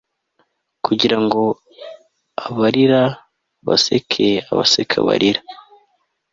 [0.85, 1.41] Kugira ngo
[2.47, 3.01] abarira
[3.67, 5.41] baseke abaseka barira